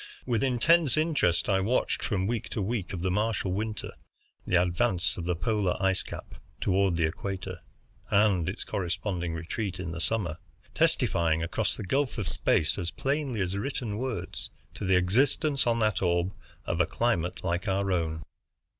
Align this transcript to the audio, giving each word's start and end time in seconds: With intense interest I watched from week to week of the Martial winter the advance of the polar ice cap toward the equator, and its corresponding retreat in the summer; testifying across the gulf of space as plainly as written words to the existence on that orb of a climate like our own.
With 0.25 0.43
intense 0.43 0.97
interest 0.97 1.47
I 1.47 1.59
watched 1.59 2.01
from 2.01 2.25
week 2.25 2.49
to 2.49 2.61
week 2.63 2.91
of 2.91 3.03
the 3.03 3.11
Martial 3.11 3.51
winter 3.53 3.91
the 4.47 4.59
advance 4.59 5.15
of 5.15 5.25
the 5.25 5.35
polar 5.35 5.75
ice 5.79 6.01
cap 6.01 6.33
toward 6.59 6.95
the 6.97 7.03
equator, 7.05 7.59
and 8.09 8.49
its 8.49 8.63
corresponding 8.63 9.35
retreat 9.35 9.79
in 9.79 9.91
the 9.91 10.01
summer; 10.01 10.39
testifying 10.73 11.43
across 11.43 11.75
the 11.77 11.83
gulf 11.85 12.17
of 12.17 12.27
space 12.27 12.79
as 12.79 12.89
plainly 12.89 13.41
as 13.41 13.55
written 13.55 13.99
words 13.99 14.49
to 14.73 14.85
the 14.85 14.95
existence 14.95 15.67
on 15.67 15.77
that 15.81 16.01
orb 16.01 16.31
of 16.65 16.81
a 16.81 16.87
climate 16.87 17.43
like 17.43 17.67
our 17.67 17.91
own. 17.91 18.23